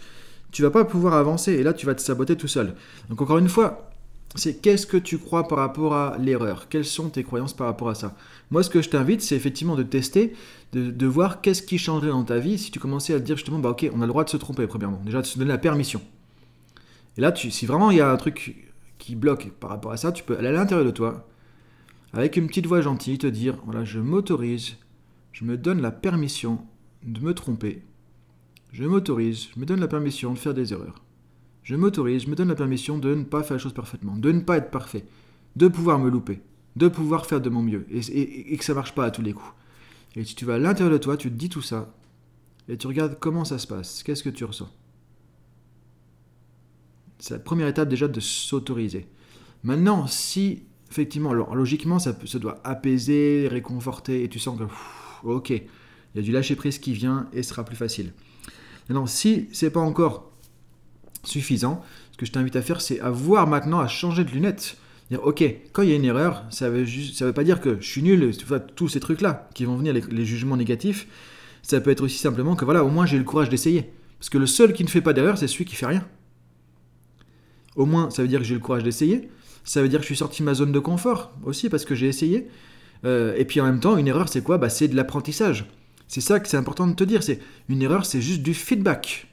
tu 0.52 0.62
vas 0.62 0.70
pas 0.70 0.84
pouvoir 0.84 1.14
avancer 1.14 1.54
et 1.54 1.64
là, 1.64 1.72
tu 1.72 1.84
vas 1.84 1.96
te 1.96 2.00
saboter 2.00 2.36
tout 2.36 2.46
seul. 2.46 2.74
Donc, 3.08 3.20
encore 3.20 3.38
une 3.38 3.48
fois, 3.48 3.87
c'est 4.34 4.60
qu'est-ce 4.60 4.86
que 4.86 4.96
tu 4.96 5.18
crois 5.18 5.48
par 5.48 5.58
rapport 5.58 5.94
à 5.94 6.16
l'erreur? 6.18 6.68
Quelles 6.68 6.84
sont 6.84 7.08
tes 7.08 7.24
croyances 7.24 7.54
par 7.54 7.66
rapport 7.66 7.88
à 7.88 7.94
ça? 7.94 8.14
Moi, 8.50 8.62
ce 8.62 8.70
que 8.70 8.82
je 8.82 8.90
t'invite, 8.90 9.22
c'est 9.22 9.34
effectivement 9.34 9.74
de 9.74 9.82
tester, 9.82 10.34
de, 10.72 11.06
voir 11.06 11.40
qu'est-ce 11.40 11.62
qui 11.62 11.78
changerait 11.78 12.10
dans 12.10 12.24
ta 12.24 12.38
vie 12.38 12.58
si 12.58 12.70
tu 12.70 12.78
commençais 12.78 13.14
à 13.14 13.20
te 13.20 13.24
dire 13.24 13.36
justement, 13.36 13.58
bah 13.58 13.70
ok, 13.70 13.90
on 13.92 14.02
a 14.02 14.06
le 14.06 14.08
droit 14.08 14.24
de 14.24 14.30
se 14.30 14.36
tromper, 14.36 14.66
premièrement. 14.66 15.00
Déjà, 15.04 15.22
de 15.22 15.26
se 15.26 15.38
donner 15.38 15.50
la 15.50 15.58
permission. 15.58 16.00
Et 17.16 17.20
là, 17.20 17.34
si 17.34 17.66
vraiment 17.66 17.90
il 17.90 17.96
y 17.96 18.00
a 18.00 18.10
un 18.10 18.16
truc 18.16 18.72
qui 18.98 19.16
bloque 19.16 19.50
par 19.58 19.70
rapport 19.70 19.92
à 19.92 19.96
ça, 19.96 20.12
tu 20.12 20.22
peux 20.22 20.36
aller 20.36 20.48
à 20.48 20.52
l'intérieur 20.52 20.86
de 20.86 20.90
toi, 20.90 21.26
avec 22.12 22.36
une 22.36 22.46
petite 22.46 22.66
voix 22.66 22.80
gentille, 22.80 23.18
te 23.18 23.26
dire, 23.26 23.56
voilà, 23.64 23.84
je 23.84 23.98
m'autorise, 23.98 24.76
je 25.32 25.44
me 25.44 25.56
donne 25.56 25.80
la 25.80 25.90
permission 25.90 26.60
de 27.02 27.20
me 27.20 27.34
tromper. 27.34 27.82
Je 28.72 28.84
m'autorise, 28.84 29.48
je 29.54 29.60
me 29.60 29.64
donne 29.64 29.80
la 29.80 29.88
permission 29.88 30.32
de 30.32 30.38
faire 30.38 30.54
des 30.54 30.72
erreurs. 30.72 31.02
Je 31.68 31.76
m'autorise, 31.76 32.22
je 32.22 32.30
me 32.30 32.34
donne 32.34 32.48
la 32.48 32.54
permission 32.54 32.96
de 32.96 33.14
ne 33.14 33.24
pas 33.24 33.42
faire 33.42 33.58
les 33.58 33.62
choses 33.62 33.74
parfaitement, 33.74 34.16
de 34.16 34.32
ne 34.32 34.40
pas 34.40 34.56
être 34.56 34.70
parfait, 34.70 35.04
de 35.54 35.68
pouvoir 35.68 35.98
me 35.98 36.08
louper, 36.08 36.40
de 36.76 36.88
pouvoir 36.88 37.26
faire 37.26 37.42
de 37.42 37.50
mon 37.50 37.60
mieux, 37.60 37.86
et, 37.90 38.56
que 38.56 38.64
ça 38.64 38.72
marche 38.72 38.94
pas 38.94 39.04
à 39.04 39.10
tous 39.10 39.20
les 39.20 39.34
coups. 39.34 39.52
Et 40.16 40.24
si 40.24 40.34
tu 40.34 40.46
vas 40.46 40.54
à 40.54 40.58
l'intérieur 40.58 40.94
de 40.94 40.96
toi, 40.96 41.18
tu 41.18 41.28
te 41.28 41.34
dis 41.34 41.50
tout 41.50 41.60
ça, 41.60 41.94
et 42.70 42.78
tu 42.78 42.86
regardes 42.86 43.18
comment 43.18 43.44
ça 43.44 43.58
se 43.58 43.66
passe, 43.66 44.02
qu'est-ce 44.02 44.22
que 44.22 44.30
tu 44.30 44.46
ressens. 44.46 44.74
C'est 47.18 47.34
la 47.34 47.40
première 47.40 47.68
étape 47.68 47.90
déjà 47.90 48.08
de 48.08 48.18
s'autoriser. 48.18 49.06
Maintenant, 49.62 50.06
si 50.06 50.62
effectivement, 50.90 51.34
logiquement, 51.34 51.98
ça, 51.98 52.14
doit 52.40 52.62
apaiser, 52.64 53.46
réconforter, 53.46 54.24
et 54.24 54.30
tu 54.30 54.38
sens 54.38 54.58
que, 54.58 54.64
ok, 55.22 55.50
il 55.50 55.66
y 56.14 56.18
a 56.18 56.22
du 56.22 56.32
lâcher 56.32 56.56
prise 56.56 56.78
qui 56.78 56.94
vient 56.94 57.28
et 57.34 57.42
ce 57.42 57.50
sera 57.50 57.62
plus 57.62 57.76
facile. 57.76 58.14
Maintenant, 58.88 59.04
si 59.04 59.50
c'est 59.52 59.70
pas 59.70 59.80
encore 59.80 60.32
suffisant, 61.28 61.84
ce 62.12 62.18
que 62.18 62.26
je 62.26 62.32
t'invite 62.32 62.56
à 62.56 62.62
faire, 62.62 62.80
c'est 62.80 63.00
à 63.00 63.10
voir 63.10 63.46
maintenant, 63.46 63.80
à 63.80 63.88
changer 63.88 64.24
de 64.24 64.30
lunettes. 64.30 64.76
Dire, 65.10 65.24
ok, 65.24 65.42
quand 65.72 65.82
il 65.82 65.88
y 65.88 65.92
a 65.92 65.96
une 65.96 66.04
erreur, 66.04 66.44
ça 66.50 66.66
ça 67.14 67.24
veut 67.24 67.32
pas 67.32 67.44
dire 67.44 67.60
que 67.60 67.78
je 67.80 67.86
suis 67.86 68.02
nul, 68.02 68.32
tous 68.76 68.88
ces 68.88 69.00
trucs-là 69.00 69.48
qui 69.54 69.64
vont 69.64 69.76
venir, 69.76 69.92
les, 69.94 70.02
les, 70.10 70.24
jugements 70.24 70.56
négatifs, 70.56 71.06
ça 71.62 71.80
peut 71.80 71.90
être 71.90 72.02
aussi 72.02 72.18
simplement 72.18 72.56
que 72.56 72.64
voilà, 72.64 72.84
au 72.84 72.90
moins 72.90 73.06
j'ai 73.06 73.16
le 73.16 73.24
courage 73.24 73.48
d'essayer. 73.48 73.90
Parce 74.18 74.30
que 74.30 74.38
le 74.38 74.46
seul 74.46 74.72
qui 74.72 74.84
ne 74.84 74.88
fait 74.88 75.00
pas 75.00 75.12
d'erreur, 75.12 75.38
c'est 75.38 75.46
celui 75.46 75.64
qui 75.64 75.76
fait 75.76 75.86
rien. 75.86 76.04
Au 77.76 77.86
moins, 77.86 78.10
ça 78.10 78.22
veut 78.22 78.28
dire 78.28 78.40
que 78.40 78.44
j'ai 78.44 78.54
le 78.54 78.60
courage 78.60 78.82
d'essayer. 78.82 79.30
Ça 79.64 79.80
veut 79.80 79.88
dire 79.88 80.00
que 80.00 80.02
je 80.02 80.08
suis 80.08 80.16
sorti 80.16 80.42
de 80.42 80.46
ma 80.46 80.54
zone 80.54 80.72
de 80.72 80.78
confort 80.78 81.32
aussi 81.44 81.68
parce 81.68 81.84
que 81.84 81.94
j'ai 81.94 82.08
essayé. 82.08 82.48
Euh, 83.04 83.34
et 83.36 83.44
puis 83.44 83.60
en 83.60 83.64
même 83.64 83.80
temps, 83.80 83.96
une 83.96 84.08
erreur, 84.08 84.28
c'est 84.28 84.42
quoi? 84.42 84.58
Bah, 84.58 84.68
C'est 84.68 84.88
de 84.88 84.96
l'apprentissage. 84.96 85.66
C'est 86.08 86.20
ça 86.20 86.40
que 86.40 86.48
c'est 86.48 86.56
important 86.56 86.86
de 86.86 86.94
te 86.94 87.04
dire. 87.04 87.22
C'est 87.22 87.38
une 87.68 87.82
erreur, 87.82 88.04
c'est 88.04 88.20
juste 88.20 88.42
du 88.42 88.54
feedback. 88.54 89.27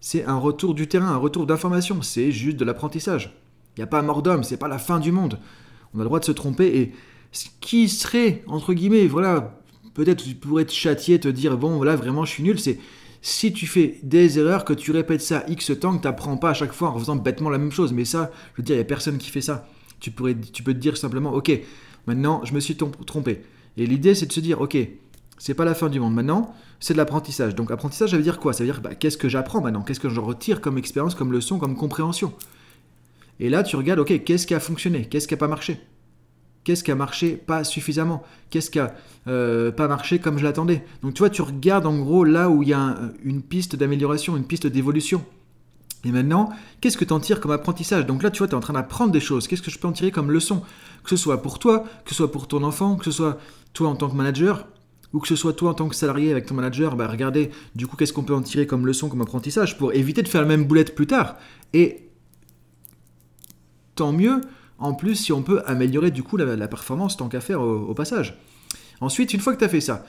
C'est 0.00 0.24
un 0.24 0.36
retour 0.36 0.74
du 0.74 0.86
terrain, 0.86 1.08
un 1.08 1.16
retour 1.16 1.46
d'information. 1.46 2.02
C'est 2.02 2.30
juste 2.30 2.56
de 2.56 2.64
l'apprentissage. 2.64 3.36
Il 3.76 3.80
n'y 3.80 3.84
a 3.84 3.88
pas 3.88 4.02
mort 4.02 4.22
d'homme, 4.22 4.44
c'est 4.44 4.56
pas 4.56 4.68
la 4.68 4.78
fin 4.78 4.98
du 4.98 5.12
monde. 5.12 5.38
On 5.94 5.98
a 5.98 6.02
le 6.02 6.06
droit 6.06 6.20
de 6.20 6.24
se 6.24 6.32
tromper 6.32 6.66
et 6.78 6.92
ce 7.32 7.46
qui 7.60 7.88
serait 7.88 8.42
entre 8.46 8.74
guillemets, 8.74 9.06
voilà, 9.06 9.60
peut-être 9.94 10.24
tu 10.24 10.34
pourrais 10.34 10.64
te 10.64 10.72
châtier, 10.72 11.20
te 11.20 11.28
dire 11.28 11.56
bon, 11.56 11.76
voilà, 11.76 11.96
vraiment, 11.96 12.24
je 12.24 12.30
suis 12.30 12.42
nul. 12.42 12.58
C'est 12.58 12.78
si 13.22 13.52
tu 13.52 13.66
fais 13.66 13.98
des 14.02 14.38
erreurs, 14.38 14.64
que 14.64 14.72
tu 14.72 14.92
répètes 14.92 15.22
ça 15.22 15.44
X 15.48 15.72
temps, 15.78 15.96
que 15.96 16.02
tu 16.02 16.08
n'apprends 16.08 16.36
pas 16.36 16.50
à 16.50 16.54
chaque 16.54 16.72
fois 16.72 16.90
en 16.90 16.98
faisant 16.98 17.16
bêtement 17.16 17.50
la 17.50 17.58
même 17.58 17.72
chose, 17.72 17.92
mais 17.92 18.04
ça, 18.04 18.30
je 18.54 18.62
veux 18.62 18.64
dire, 18.64 18.76
il 18.76 18.78
n'y 18.78 18.82
a 18.82 18.86
personne 18.86 19.18
qui 19.18 19.30
fait 19.30 19.40
ça. 19.40 19.66
Tu, 20.00 20.10
pourrais, 20.10 20.36
tu 20.36 20.62
peux 20.62 20.72
te 20.72 20.78
dire 20.78 20.96
simplement, 20.96 21.32
ok, 21.32 21.50
maintenant 22.06 22.42
je 22.44 22.54
me 22.54 22.60
suis 22.60 22.76
trompé. 22.76 23.42
Et 23.76 23.86
l'idée, 23.86 24.14
c'est 24.14 24.26
de 24.26 24.32
se 24.32 24.40
dire, 24.40 24.60
ok, 24.60 24.76
c'est 25.38 25.54
pas 25.54 25.64
la 25.64 25.74
fin 25.74 25.88
du 25.88 26.00
monde. 26.00 26.14
Maintenant, 26.14 26.54
c'est 26.80 26.94
de 26.94 26.98
l'apprentissage. 26.98 27.54
Donc, 27.54 27.70
apprentissage, 27.70 28.10
ça 28.10 28.16
veut 28.16 28.22
dire 28.22 28.38
quoi? 28.38 28.52
Ça 28.52 28.64
veut 28.64 28.70
dire, 28.70 28.80
bah, 28.80 28.94
qu'est-ce 28.94 29.16
que 29.16 29.28
j'apprends 29.28 29.60
maintenant? 29.60 29.82
Qu'est-ce 29.82 30.00
que 30.00 30.08
je 30.08 30.20
retire 30.20 30.60
comme 30.60 30.78
expérience, 30.78 31.14
comme 31.14 31.32
leçon, 31.32 31.58
comme 31.58 31.76
compréhension? 31.76 32.32
Et 33.40 33.48
là, 33.50 33.62
tu 33.62 33.76
regardes, 33.76 34.00
ok, 34.00 34.24
qu'est-ce 34.24 34.46
qui 34.46 34.54
a 34.54 34.60
fonctionné? 34.60 35.06
Qu'est-ce 35.06 35.28
qui 35.28 35.34
n'a 35.34 35.38
pas 35.38 35.48
marché? 35.48 35.80
Qu'est-ce 36.64 36.84
qui 36.84 36.90
a 36.90 36.96
marché 36.96 37.36
pas 37.36 37.64
suffisamment? 37.64 38.22
Qu'est-ce 38.50 38.70
qui 38.70 38.78
a 38.78 38.94
euh, 39.26 39.72
pas 39.72 39.88
marché 39.88 40.18
comme 40.18 40.38
je 40.38 40.44
l'attendais? 40.44 40.84
Donc 41.02 41.14
tu 41.14 41.20
vois, 41.20 41.30
tu 41.30 41.40
regardes 41.40 41.86
en 41.86 41.98
gros 41.98 42.24
là 42.24 42.50
où 42.50 42.62
il 42.62 42.68
y 42.68 42.74
a 42.74 42.94
une 43.24 43.40
piste 43.42 43.74
d'amélioration, 43.74 44.36
une 44.36 44.44
piste 44.44 44.66
d'évolution. 44.66 45.24
Et 46.04 46.12
maintenant, 46.12 46.50
qu'est-ce 46.80 46.98
que 46.98 47.04
tu 47.04 47.12
en 47.12 47.20
tires 47.20 47.40
comme 47.40 47.52
apprentissage? 47.52 48.06
Donc 48.06 48.22
là, 48.22 48.30
tu 48.30 48.38
vois, 48.38 48.48
tu 48.48 48.52
es 48.52 48.56
en 48.56 48.60
train 48.60 48.74
d'apprendre 48.74 49.12
des 49.12 49.20
choses. 49.20 49.48
Qu'est-ce 49.48 49.62
que 49.62 49.70
je 49.70 49.78
peux 49.78 49.88
en 49.88 49.92
tirer 49.92 50.10
comme 50.10 50.30
leçon? 50.30 50.62
Que 51.04 51.10
ce 51.10 51.16
soit 51.16 51.40
pour 51.40 51.58
toi, 51.58 51.84
que 52.04 52.10
ce 52.10 52.16
soit 52.16 52.30
pour 52.30 52.48
ton 52.48 52.62
enfant, 52.62 52.96
que 52.96 53.04
ce 53.04 53.12
soit 53.12 53.38
toi 53.72 53.88
en 53.88 53.96
tant 53.96 54.10
que 54.10 54.14
manager, 54.14 54.66
ou 55.12 55.20
que 55.20 55.28
ce 55.28 55.36
soit 55.36 55.54
toi 55.54 55.70
en 55.70 55.74
tant 55.74 55.88
que 55.88 55.94
salarié 55.94 56.30
avec 56.30 56.46
ton 56.46 56.54
manager, 56.54 56.96
bah 56.96 57.06
regardez, 57.08 57.50
du 57.74 57.86
coup, 57.86 57.96
qu'est-ce 57.96 58.12
qu'on 58.12 58.24
peut 58.24 58.34
en 58.34 58.42
tirer 58.42 58.66
comme 58.66 58.86
leçon, 58.86 59.08
comme 59.08 59.22
apprentissage, 59.22 59.78
pour 59.78 59.94
éviter 59.94 60.22
de 60.22 60.28
faire 60.28 60.42
la 60.42 60.48
même 60.48 60.64
boulette 60.64 60.94
plus 60.94 61.06
tard. 61.06 61.36
Et 61.72 62.10
tant 63.94 64.12
mieux, 64.12 64.40
en 64.78 64.94
plus, 64.94 65.16
si 65.16 65.32
on 65.32 65.42
peut 65.42 65.62
améliorer 65.66 66.10
du 66.10 66.22
coup 66.22 66.36
la, 66.36 66.68
performance 66.68 67.16
tant 67.16 67.28
qu'à 67.28 67.40
faire 67.40 67.60
au, 67.60 67.94
passage. 67.94 68.38
Ensuite, 69.00 69.32
une 69.32 69.40
fois 69.40 69.54
que 69.54 69.58
tu 69.58 69.64
as 69.64 69.68
fait 69.68 69.80
ça, 69.80 70.04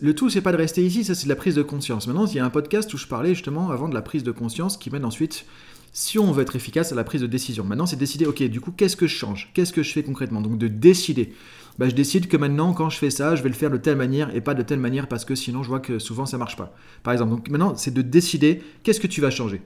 le 0.00 0.14
tout, 0.14 0.30
c'est 0.30 0.40
pas 0.40 0.52
de 0.52 0.56
rester 0.56 0.84
ici, 0.84 1.04
ça 1.04 1.14
c'est 1.14 1.24
de 1.24 1.28
la 1.28 1.36
prise 1.36 1.54
de 1.54 1.62
conscience. 1.62 2.06
Maintenant, 2.06 2.26
il 2.26 2.34
y 2.34 2.38
a 2.38 2.44
un 2.44 2.50
podcast 2.50 2.92
où 2.94 2.96
je 2.96 3.06
parlais 3.06 3.34
justement 3.34 3.70
avant 3.70 3.88
de 3.88 3.94
la 3.94 4.02
prise 4.02 4.22
de 4.22 4.30
conscience 4.30 4.76
qui 4.76 4.90
mène 4.90 5.04
ensuite, 5.04 5.44
si 5.92 6.18
on 6.18 6.32
veut 6.32 6.42
être 6.42 6.56
efficace, 6.56 6.90
à 6.92 6.94
la 6.94 7.04
prise 7.04 7.20
de 7.20 7.26
décision. 7.26 7.64
Maintenant, 7.64 7.86
c'est 7.86 7.96
décider, 7.96 8.26
ok, 8.26 8.42
du 8.44 8.60
coup, 8.60 8.72
qu'est-ce 8.72 8.96
que 8.96 9.06
je 9.06 9.14
change? 9.14 9.50
Qu'est-ce 9.54 9.72
que 9.72 9.82
je 9.82 9.92
fais 9.92 10.02
concrètement? 10.02 10.40
Donc, 10.40 10.58
de 10.58 10.68
décider. 10.68 11.34
Bah, 11.78 11.88
je 11.88 11.94
décide 11.94 12.28
que 12.28 12.36
maintenant, 12.36 12.72
quand 12.72 12.90
je 12.90 12.98
fais 12.98 13.10
ça, 13.10 13.36
je 13.36 13.42
vais 13.42 13.48
le 13.48 13.54
faire 13.54 13.70
de 13.70 13.76
telle 13.76 13.96
manière 13.96 14.34
et 14.34 14.40
pas 14.40 14.54
de 14.54 14.62
telle 14.62 14.78
manière 14.78 15.06
parce 15.06 15.24
que 15.24 15.34
sinon, 15.34 15.62
je 15.62 15.68
vois 15.68 15.80
que 15.80 15.98
souvent, 15.98 16.26
ça 16.26 16.38
marche 16.38 16.56
pas. 16.56 16.74
Par 17.02 17.12
exemple, 17.12 17.30
donc 17.30 17.48
maintenant, 17.50 17.74
c'est 17.76 17.92
de 17.92 18.02
décider 18.02 18.62
qu'est-ce 18.82 19.00
que 19.00 19.06
tu 19.06 19.20
vas 19.20 19.30
changer. 19.30 19.62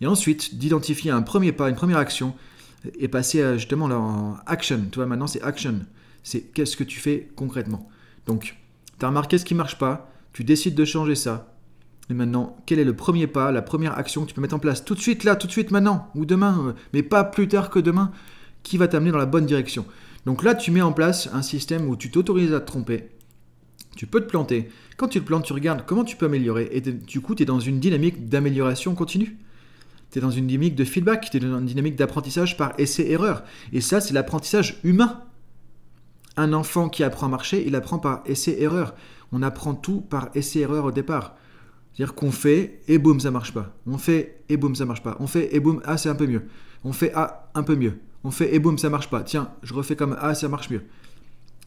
Et 0.00 0.06
ensuite, 0.06 0.56
d'identifier 0.56 1.10
un 1.10 1.22
premier 1.22 1.52
pas, 1.52 1.68
une 1.68 1.74
première 1.74 1.98
action 1.98 2.34
et 2.98 3.08
passer 3.08 3.42
à, 3.42 3.56
justement 3.56 3.86
en 3.86 4.36
action. 4.46 4.86
Tu 4.90 4.96
vois, 4.96 5.06
maintenant 5.06 5.26
c'est 5.26 5.42
action. 5.42 5.80
C'est 6.22 6.42
qu'est-ce 6.42 6.76
que 6.76 6.84
tu 6.84 7.00
fais 7.00 7.28
concrètement. 7.36 7.88
Donc, 8.26 8.56
tu 8.98 9.04
as 9.04 9.08
remarqué 9.08 9.38
ce 9.38 9.44
qui 9.44 9.54
marche 9.54 9.78
pas, 9.78 10.12
tu 10.32 10.44
décides 10.44 10.74
de 10.74 10.84
changer 10.84 11.14
ça. 11.14 11.57
Et 12.10 12.14
maintenant, 12.14 12.56
quel 12.66 12.78
est 12.78 12.84
le 12.84 12.96
premier 12.96 13.26
pas, 13.26 13.52
la 13.52 13.62
première 13.62 13.98
action 13.98 14.22
que 14.22 14.28
tu 14.28 14.34
peux 14.34 14.40
mettre 14.40 14.54
en 14.54 14.58
place 14.58 14.84
tout 14.84 14.94
de 14.94 15.00
suite, 15.00 15.24
là, 15.24 15.36
tout 15.36 15.46
de 15.46 15.52
suite, 15.52 15.70
maintenant, 15.70 16.10
ou 16.14 16.24
demain, 16.24 16.68
euh, 16.68 16.72
mais 16.94 17.02
pas 17.02 17.24
plus 17.24 17.48
tard 17.48 17.68
que 17.68 17.78
demain, 17.78 18.10
qui 18.62 18.78
va 18.78 18.88
t'amener 18.88 19.10
dans 19.10 19.18
la 19.18 19.26
bonne 19.26 19.46
direction 19.46 19.84
Donc 20.24 20.42
là, 20.42 20.54
tu 20.54 20.70
mets 20.70 20.80
en 20.80 20.92
place 20.92 21.28
un 21.32 21.42
système 21.42 21.86
où 21.86 21.96
tu 21.96 22.10
t'autorises 22.10 22.54
à 22.54 22.60
te 22.60 22.66
tromper, 22.66 23.10
tu 23.98 24.06
peux 24.06 24.20
te 24.20 24.28
planter. 24.28 24.70
Quand 24.96 25.08
tu 25.08 25.20
te 25.20 25.26
plantes, 25.26 25.44
tu 25.44 25.52
regardes 25.52 25.84
comment 25.84 26.04
tu 26.04 26.16
peux 26.16 26.26
améliorer. 26.26 26.68
Et 26.72 26.80
du 26.80 27.20
coup, 27.20 27.34
tu 27.34 27.42
es 27.42 27.46
dans 27.46 27.60
une 27.60 27.80
dynamique 27.80 28.28
d'amélioration 28.28 28.94
continue. 28.94 29.36
Tu 30.10 30.18
es 30.18 30.22
dans 30.22 30.30
une 30.30 30.46
dynamique 30.46 30.76
de 30.76 30.84
feedback, 30.84 31.28
tu 31.30 31.36
es 31.36 31.40
dans 31.40 31.58
une 31.58 31.66
dynamique 31.66 31.96
d'apprentissage 31.96 32.56
par 32.56 32.72
essai-erreur. 32.78 33.42
Et 33.72 33.80
ça, 33.80 34.00
c'est 34.00 34.14
l'apprentissage 34.14 34.78
humain. 34.84 35.24
Un 36.36 36.52
enfant 36.52 36.88
qui 36.88 37.02
apprend 37.02 37.26
à 37.26 37.30
marcher, 37.30 37.66
il 37.66 37.74
apprend 37.74 37.98
par 37.98 38.22
essai-erreur. 38.24 38.94
On 39.32 39.42
apprend 39.42 39.74
tout 39.74 40.00
par 40.00 40.30
essai-erreur 40.34 40.84
au 40.84 40.92
départ. 40.92 41.34
C'est-à-dire 41.98 42.14
qu'on 42.14 42.30
fait 42.30 42.78
et 42.86 42.98
boum, 42.98 43.18
ça 43.18 43.32
marche 43.32 43.52
pas. 43.52 43.74
On 43.84 43.98
fait 43.98 44.40
et 44.48 44.56
boum, 44.56 44.76
ça 44.76 44.84
marche 44.84 45.02
pas. 45.02 45.16
On 45.18 45.26
fait 45.26 45.52
et 45.52 45.58
boum, 45.58 45.82
ah, 45.84 45.98
c'est 45.98 46.08
un 46.08 46.14
peu 46.14 46.28
mieux. 46.28 46.42
On 46.84 46.92
fait 46.92 47.10
ah, 47.16 47.50
un 47.56 47.64
peu 47.64 47.74
mieux. 47.74 47.98
On 48.22 48.30
fait 48.30 48.54
et 48.54 48.60
boum, 48.60 48.78
ça 48.78 48.88
marche 48.88 49.10
pas. 49.10 49.22
Tiens, 49.22 49.50
je 49.64 49.74
refais 49.74 49.96
comme 49.96 50.16
ah, 50.20 50.36
ça 50.36 50.48
marche 50.48 50.70
mieux. 50.70 50.82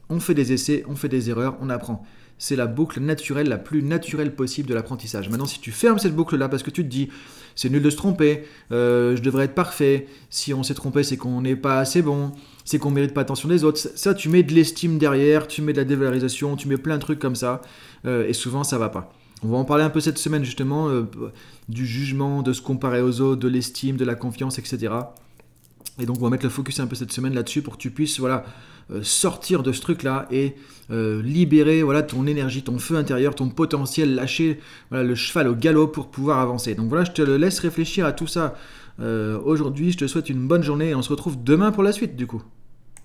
On 0.07 0.21
fait 0.21 0.33
des 0.33 0.53
essais, 0.53 0.85
on 0.87 0.95
fait 0.95 1.09
des 1.09 1.29
erreurs, 1.29 1.57
on 1.59 1.69
apprend 1.69 2.05
c'est 2.41 2.55
la 2.55 2.65
boucle 2.65 2.99
naturelle, 2.99 3.47
la 3.47 3.59
plus 3.59 3.83
naturelle 3.83 4.33
possible 4.33 4.67
de 4.67 4.73
l'apprentissage. 4.73 5.29
Maintenant, 5.29 5.45
si 5.45 5.59
tu 5.59 5.71
fermes 5.71 5.99
cette 5.99 6.15
boucle-là 6.15 6.49
parce 6.49 6.63
que 6.63 6.71
tu 6.71 6.81
te 6.83 6.87
dis, 6.87 7.07
c'est 7.55 7.69
nul 7.69 7.83
de 7.83 7.89
se 7.91 7.95
tromper, 7.95 8.45
euh, 8.71 9.15
je 9.15 9.21
devrais 9.21 9.45
être 9.45 9.53
parfait, 9.53 10.07
si 10.31 10.51
on 10.51 10.63
s'est 10.63 10.73
trompé, 10.73 11.03
c'est 11.03 11.17
qu'on 11.17 11.41
n'est 11.41 11.55
pas 11.55 11.77
assez 11.77 12.01
bon, 12.01 12.31
c'est 12.65 12.79
qu'on 12.79 12.89
mérite 12.89 13.13
pas 13.13 13.21
attention 13.21 13.47
des 13.47 13.63
autres, 13.63 13.77
ça, 13.77 14.15
tu 14.15 14.27
mets 14.27 14.41
de 14.41 14.53
l'estime 14.53 14.97
derrière, 14.97 15.45
tu 15.45 15.61
mets 15.61 15.71
de 15.71 15.77
la 15.77 15.83
dévalorisation, 15.83 16.55
tu 16.55 16.67
mets 16.67 16.77
plein 16.77 16.95
de 16.95 17.01
trucs 17.01 17.19
comme 17.19 17.35
ça, 17.35 17.61
euh, 18.07 18.27
et 18.27 18.33
souvent, 18.33 18.63
ça 18.63 18.79
va 18.79 18.89
pas. 18.89 19.13
On 19.43 19.47
va 19.47 19.57
en 19.57 19.65
parler 19.65 19.83
un 19.83 19.89
peu 19.89 19.99
cette 19.99 20.19
semaine, 20.19 20.43
justement, 20.43 20.89
euh, 20.89 21.03
du 21.67 21.85
jugement, 21.85 22.43
de 22.43 22.53
se 22.53 22.61
comparer 22.61 23.01
aux 23.01 23.21
autres, 23.21 23.41
de 23.41 23.47
l'estime, 23.47 23.97
de 23.97 24.05
la 24.05 24.13
confiance, 24.13 24.59
etc. 24.59 24.93
Et 25.99 26.05
donc, 26.05 26.17
on 26.19 26.23
va 26.23 26.29
mettre 26.29 26.43
le 26.43 26.49
focus 26.49 26.79
un 26.79 26.87
peu 26.87 26.95
cette 26.95 27.11
semaine 27.11 27.33
là-dessus 27.33 27.63
pour 27.63 27.73
que 27.73 27.81
tu 27.81 27.89
puisses, 27.89 28.19
voilà, 28.19 28.45
euh, 28.91 29.01
sortir 29.01 29.63
de 29.63 29.71
ce 29.71 29.81
truc-là 29.81 30.27
et 30.29 30.55
euh, 30.91 31.23
libérer 31.23 31.81
voilà, 31.81 32.03
ton 32.03 32.27
énergie, 32.27 32.61
ton 32.61 32.77
feu 32.77 32.97
intérieur, 32.97 33.33
ton 33.33 33.49
potentiel, 33.49 34.13
lâcher 34.13 34.59
voilà, 34.91 35.03
le 35.03 35.15
cheval 35.15 35.47
au 35.47 35.55
galop 35.55 35.87
pour 35.87 36.11
pouvoir 36.11 36.39
avancer. 36.39 36.75
Donc 36.75 36.89
voilà, 36.89 37.03
je 37.03 37.11
te 37.11 37.21
laisse 37.21 37.59
réfléchir 37.59 38.05
à 38.05 38.11
tout 38.11 38.27
ça 38.27 38.55
aujourd'hui. 38.99 39.91
Je 39.91 39.97
te 39.97 40.05
souhaite 40.05 40.29
une 40.29 40.47
bonne 40.47 40.61
journée 40.61 40.89
et 40.89 40.95
on 40.95 41.01
se 41.01 41.09
retrouve 41.09 41.43
demain 41.43 41.71
pour 41.71 41.81
la 41.81 41.91
suite 41.91 42.15
du 42.15 42.27
coup. 42.27 42.43